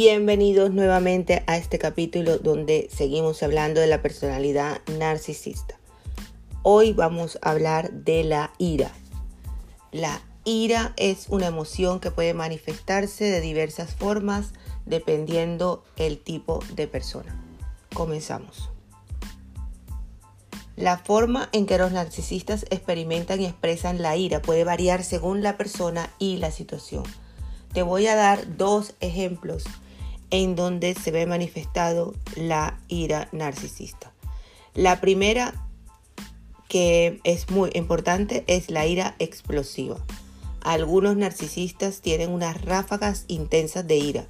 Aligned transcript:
Bienvenidos 0.00 0.70
nuevamente 0.70 1.42
a 1.48 1.56
este 1.56 1.76
capítulo 1.80 2.38
donde 2.38 2.88
seguimos 2.88 3.42
hablando 3.42 3.80
de 3.80 3.88
la 3.88 4.00
personalidad 4.00 4.80
narcisista. 4.96 5.76
Hoy 6.62 6.92
vamos 6.92 7.36
a 7.42 7.50
hablar 7.50 7.90
de 7.90 8.22
la 8.22 8.52
ira. 8.58 8.92
La 9.90 10.22
ira 10.44 10.92
es 10.98 11.26
una 11.30 11.48
emoción 11.48 11.98
que 11.98 12.12
puede 12.12 12.32
manifestarse 12.32 13.24
de 13.24 13.40
diversas 13.40 13.96
formas 13.96 14.52
dependiendo 14.86 15.82
el 15.96 16.20
tipo 16.20 16.60
de 16.76 16.86
persona. 16.86 17.36
Comenzamos. 17.92 18.70
La 20.76 20.98
forma 20.98 21.48
en 21.50 21.66
que 21.66 21.76
los 21.76 21.90
narcisistas 21.90 22.66
experimentan 22.70 23.40
y 23.40 23.46
expresan 23.46 24.00
la 24.00 24.16
ira 24.16 24.42
puede 24.42 24.62
variar 24.62 25.02
según 25.02 25.42
la 25.42 25.56
persona 25.56 26.08
y 26.20 26.36
la 26.36 26.52
situación. 26.52 27.02
Te 27.72 27.82
voy 27.82 28.06
a 28.06 28.14
dar 28.14 28.56
dos 28.56 28.94
ejemplos 29.00 29.64
en 30.30 30.56
donde 30.56 30.94
se 30.94 31.10
ve 31.10 31.26
manifestado 31.26 32.14
la 32.36 32.78
ira 32.88 33.28
narcisista. 33.32 34.12
La 34.74 35.00
primera, 35.00 35.54
que 36.68 37.20
es 37.24 37.50
muy 37.50 37.70
importante, 37.74 38.44
es 38.46 38.70
la 38.70 38.86
ira 38.86 39.16
explosiva. 39.18 39.96
Algunos 40.60 41.16
narcisistas 41.16 42.00
tienen 42.00 42.30
unas 42.30 42.62
ráfagas 42.62 43.24
intensas 43.28 43.86
de 43.86 43.96
ira, 43.96 44.26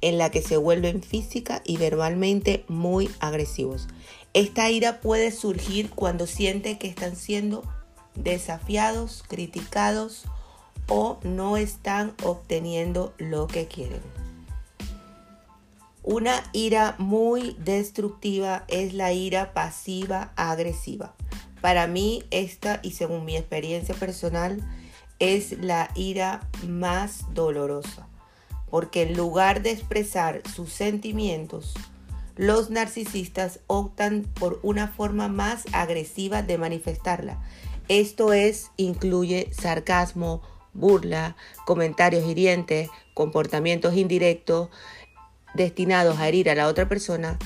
en 0.00 0.18
la 0.18 0.30
que 0.30 0.42
se 0.42 0.56
vuelven 0.56 1.02
física 1.02 1.62
y 1.64 1.76
verbalmente 1.76 2.64
muy 2.68 3.10
agresivos. 3.20 3.88
Esta 4.34 4.70
ira 4.70 5.00
puede 5.00 5.30
surgir 5.30 5.90
cuando 5.90 6.26
sienten 6.26 6.78
que 6.78 6.88
están 6.88 7.16
siendo 7.16 7.62
desafiados, 8.14 9.24
criticados 9.28 10.24
o 10.88 11.18
no 11.22 11.56
están 11.56 12.14
obteniendo 12.22 13.14
lo 13.18 13.46
que 13.46 13.66
quieren. 13.66 14.21
Una 16.04 16.42
ira 16.52 16.96
muy 16.98 17.56
destructiva 17.60 18.64
es 18.66 18.92
la 18.92 19.12
ira 19.12 19.54
pasiva 19.54 20.32
agresiva. 20.34 21.14
Para 21.60 21.86
mí 21.86 22.24
esta, 22.32 22.80
y 22.82 22.90
según 22.90 23.24
mi 23.24 23.36
experiencia 23.36 23.94
personal, 23.94 24.60
es 25.20 25.52
la 25.60 25.90
ira 25.94 26.40
más 26.66 27.32
dolorosa, 27.34 28.08
porque 28.68 29.02
en 29.02 29.16
lugar 29.16 29.62
de 29.62 29.70
expresar 29.70 30.42
sus 30.52 30.72
sentimientos, 30.72 31.74
los 32.34 32.70
narcisistas 32.70 33.60
optan 33.68 34.26
por 34.40 34.58
una 34.64 34.88
forma 34.88 35.28
más 35.28 35.66
agresiva 35.70 36.42
de 36.42 36.58
manifestarla. 36.58 37.40
Esto 37.86 38.32
es, 38.32 38.72
incluye 38.76 39.50
sarcasmo, 39.52 40.42
burla, 40.74 41.36
comentarios 41.66 42.26
hirientes, 42.26 42.88
comportamientos 43.14 43.94
indirectos 43.94 44.70
destinados 45.54 46.18
a 46.18 46.28
herir 46.28 46.50
a 46.50 46.54
la 46.54 46.68
otra 46.68 46.88
persona 46.88 47.38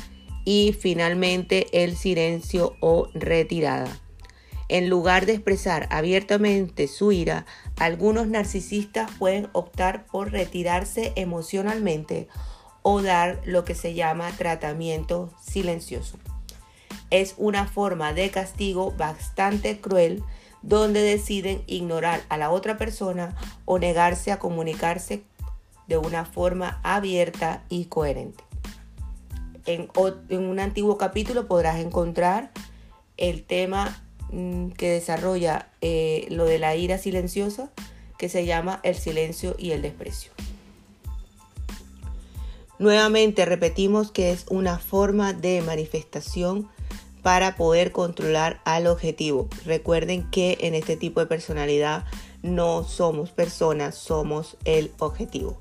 y 0.45 0.77
finalmente 0.79 1.67
el 1.85 1.97
silencio 1.97 2.77
o 2.81 3.09
retirada. 3.15 3.89
En 4.69 4.89
lugar 4.89 5.27
de 5.27 5.35
expresar 5.35 5.87
abiertamente 5.91 6.89
su 6.89 7.13
ira, 7.13 7.47
algunos 7.79 8.27
narcisistas 8.27 9.11
pueden 9.19 9.49
optar 9.53 10.07
por 10.07 10.33
retirarse 10.33 11.13
emocionalmente 11.15 12.27
o 12.83 13.03
dar 13.03 13.41
lo 13.45 13.65
que 13.65 13.75
se 13.75 13.95
llama 13.95 14.31
tratamiento 14.37 15.33
silencioso. 15.41 16.19
Es 17.11 17.35
una 17.37 17.67
forma 17.67 18.13
de 18.13 18.31
castigo 18.31 18.93
bastante 18.93 19.81
cruel 19.81 20.25
donde 20.63 21.01
deciden 21.03 21.63
ignorar 21.67 22.23
a 22.29 22.37
la 22.37 22.51
otra 22.51 22.77
persona 22.77 23.37
o 23.65 23.79
negarse 23.79 24.33
a 24.33 24.41
comunicarse 24.41 25.23
de 25.87 25.97
una 25.97 26.25
forma 26.25 26.81
abierta 26.83 27.65
y 27.69 27.87
coherente. 27.87 28.45
En, 29.67 29.89
un 29.97 30.61
antiguo 30.61 30.97
capítulo 30.97 31.47
podrás 31.47 31.79
encontrar 31.79 32.53
el 33.17 33.43
tema 33.45 34.03
mm, 34.31 34.69
que 34.71 34.91
desarrolla 34.91 35.69
eh, 35.81 36.27
lo 36.31 36.45
de 36.45 36.59
la 36.59 36.77
ira 36.77 36.99
silenciosa, 36.99 37.71
que 38.19 38.29
se 38.29 38.47
llama 38.47 38.81
el 38.83 38.95
silencio 38.95 39.55
y 39.59 39.73
el 39.73 39.83
desprecio. 39.83 40.33
Nuevamente 42.79 43.45
repetimos 43.47 44.11
que 44.11 44.31
es 44.31 44.45
una 44.49 44.79
forma 44.79 45.33
de 45.33 45.63
manifestación 45.63 46.69
para 47.23 47.57
poder 47.57 47.91
controlar 47.91 48.61
al 48.65 48.87
objetivo. 48.87 49.49
Recuerden 49.65 50.31
que 50.31 50.59
en 50.61 50.75
este 50.75 50.97
tipo 50.97 51.21
de 51.21 51.27
personalidad 51.27 52.05
no 52.43 52.85
somos 52.85 53.31
personas, 53.31 53.97
somos 53.97 54.57
el 54.65 54.93
objetivo. 54.99 55.61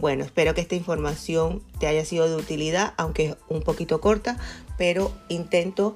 Bueno, 0.00 0.24
espero 0.24 0.54
que 0.54 0.62
esta 0.62 0.76
información 0.76 1.62
te 1.78 1.86
haya 1.86 2.06
sido 2.06 2.26
de 2.26 2.36
utilidad, 2.36 2.94
aunque 2.96 3.26
es 3.26 3.36
un 3.50 3.60
poquito 3.60 4.00
corta, 4.00 4.38
pero 4.78 5.12
intento 5.28 5.94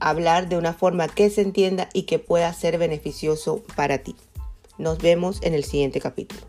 hablar 0.00 0.50
de 0.50 0.58
una 0.58 0.74
forma 0.74 1.08
que 1.08 1.30
se 1.30 1.40
entienda 1.40 1.88
y 1.94 2.02
que 2.02 2.18
pueda 2.18 2.52
ser 2.52 2.76
beneficioso 2.76 3.62
para 3.74 3.98
ti. 3.98 4.16
Nos 4.76 4.98
vemos 4.98 5.40
en 5.42 5.54
el 5.54 5.64
siguiente 5.64 5.98
capítulo. 5.98 6.42